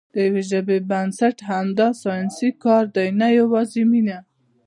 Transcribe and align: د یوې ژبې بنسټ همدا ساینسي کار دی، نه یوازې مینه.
د 0.13 0.15
یوې 0.27 0.41
ژبې 0.51 0.77
بنسټ 0.89 1.35
همدا 1.49 1.87
ساینسي 2.03 2.49
کار 2.63 2.85
دی، 2.95 3.07
نه 3.19 3.27
یوازې 3.39 3.83
مینه. 3.91 4.17